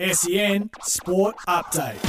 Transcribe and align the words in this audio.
SEN 0.00 0.70
Sport 0.82 1.36
Update. 1.46 2.00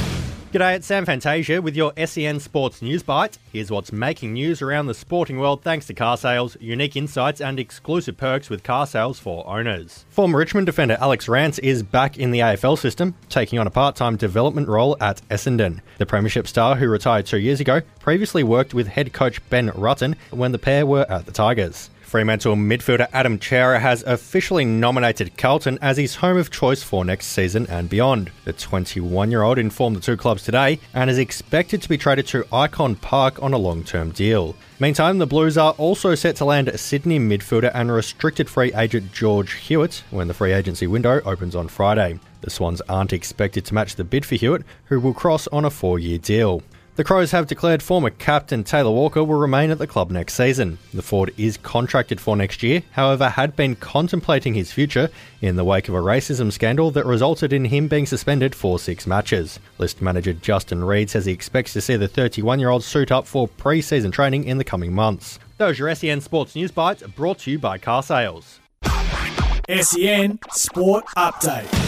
G'day, 0.52 0.74
it's 0.74 0.88
Sam 0.88 1.06
Fantasia 1.06 1.62
with 1.62 1.76
your 1.76 1.92
SEN 2.04 2.40
Sports 2.40 2.82
News 2.82 3.04
Bite. 3.04 3.38
Here's 3.52 3.70
what's 3.70 3.92
making 3.92 4.32
news 4.32 4.60
around 4.60 4.86
the 4.86 4.94
sporting 4.94 5.38
world 5.38 5.62
thanks 5.62 5.86
to 5.86 5.94
carsales, 5.94 6.56
unique 6.60 6.96
insights, 6.96 7.40
and 7.40 7.60
exclusive 7.60 8.16
perks 8.16 8.50
with 8.50 8.64
carsales 8.64 9.20
for 9.20 9.46
owners. 9.46 10.04
Former 10.08 10.36
Richmond 10.36 10.66
defender 10.66 10.96
Alex 11.00 11.28
Rance 11.28 11.60
is 11.60 11.84
back 11.84 12.18
in 12.18 12.32
the 12.32 12.40
AFL 12.40 12.76
system, 12.76 13.14
taking 13.28 13.60
on 13.60 13.68
a 13.68 13.70
part 13.70 13.94
time 13.94 14.16
development 14.16 14.66
role 14.66 14.96
at 15.00 15.22
Essendon. 15.28 15.80
The 15.98 16.06
Premiership 16.06 16.48
star, 16.48 16.74
who 16.74 16.88
retired 16.88 17.26
two 17.26 17.38
years 17.38 17.60
ago, 17.60 17.82
previously 18.00 18.42
worked 18.42 18.74
with 18.74 18.88
head 18.88 19.12
coach 19.12 19.40
Ben 19.48 19.70
Rutten 19.70 20.16
when 20.32 20.50
the 20.50 20.58
pair 20.58 20.84
were 20.86 21.06
at 21.08 21.24
the 21.26 21.32
Tigers. 21.32 21.90
Fremantle 22.16 22.56
midfielder 22.56 23.08
Adam 23.12 23.38
Cerra 23.38 23.78
has 23.78 24.02
officially 24.04 24.64
nominated 24.64 25.36
Carlton 25.36 25.78
as 25.82 25.98
his 25.98 26.14
home 26.14 26.38
of 26.38 26.50
choice 26.50 26.82
for 26.82 27.04
next 27.04 27.26
season 27.26 27.66
and 27.68 27.90
beyond. 27.90 28.30
The 28.46 28.54
21 28.54 29.30
year 29.30 29.42
old 29.42 29.58
informed 29.58 29.96
the 29.96 30.00
two 30.00 30.16
clubs 30.16 30.42
today 30.42 30.80
and 30.94 31.10
is 31.10 31.18
expected 31.18 31.82
to 31.82 31.90
be 31.90 31.98
traded 31.98 32.26
to 32.28 32.44
Ikon 32.44 32.98
Park 33.02 33.42
on 33.42 33.52
a 33.52 33.58
long 33.58 33.84
term 33.84 34.12
deal. 34.12 34.56
Meantime, 34.80 35.18
the 35.18 35.26
Blues 35.26 35.58
are 35.58 35.72
also 35.72 36.14
set 36.14 36.36
to 36.36 36.46
land 36.46 36.72
Sydney 36.80 37.18
midfielder 37.18 37.70
and 37.74 37.92
restricted 37.92 38.48
free 38.48 38.72
agent 38.72 39.12
George 39.12 39.52
Hewitt 39.52 40.02
when 40.10 40.26
the 40.26 40.32
free 40.32 40.54
agency 40.54 40.86
window 40.86 41.20
opens 41.26 41.54
on 41.54 41.68
Friday. 41.68 42.18
The 42.40 42.48
Swans 42.48 42.80
aren't 42.88 43.12
expected 43.12 43.66
to 43.66 43.74
match 43.74 43.96
the 43.96 44.04
bid 44.04 44.24
for 44.24 44.36
Hewitt, 44.36 44.62
who 44.86 45.00
will 45.00 45.12
cross 45.12 45.48
on 45.48 45.66
a 45.66 45.70
four 45.70 45.98
year 45.98 46.16
deal. 46.16 46.62
The 46.96 47.04
Crows 47.04 47.30
have 47.32 47.46
declared 47.46 47.82
former 47.82 48.08
captain 48.08 48.64
Taylor 48.64 48.90
Walker 48.90 49.22
will 49.22 49.38
remain 49.38 49.70
at 49.70 49.76
the 49.76 49.86
club 49.86 50.10
next 50.10 50.32
season. 50.32 50.78
The 50.94 51.02
Ford 51.02 51.30
is 51.36 51.58
contracted 51.58 52.18
for 52.18 52.38
next 52.38 52.62
year, 52.62 52.84
however, 52.92 53.28
had 53.28 53.54
been 53.54 53.76
contemplating 53.76 54.54
his 54.54 54.72
future 54.72 55.10
in 55.42 55.56
the 55.56 55.64
wake 55.64 55.90
of 55.90 55.94
a 55.94 55.98
racism 55.98 56.50
scandal 56.50 56.90
that 56.92 57.04
resulted 57.04 57.52
in 57.52 57.66
him 57.66 57.86
being 57.86 58.06
suspended 58.06 58.54
for 58.54 58.78
six 58.78 59.06
matches. 59.06 59.60
List 59.76 60.00
manager 60.00 60.32
Justin 60.32 60.82
Reid 60.82 61.10
says 61.10 61.26
he 61.26 61.32
expects 61.32 61.74
to 61.74 61.82
see 61.82 61.96
the 61.96 62.08
31 62.08 62.60
year 62.60 62.70
old 62.70 62.82
suit 62.82 63.12
up 63.12 63.26
for 63.26 63.46
pre 63.46 63.82
season 63.82 64.10
training 64.10 64.44
in 64.44 64.56
the 64.56 64.64
coming 64.64 64.94
months. 64.94 65.38
Those 65.58 65.78
are 65.80 65.94
SEN 65.94 66.22
Sports 66.22 66.56
News 66.56 66.70
Bites 66.70 67.02
brought 67.02 67.40
to 67.40 67.50
you 67.50 67.58
by 67.58 67.76
Carsales. 67.76 68.58
SEN 69.68 70.38
Sport 70.50 71.04
Update. 71.14 71.85